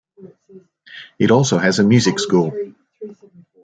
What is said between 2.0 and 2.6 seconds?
school.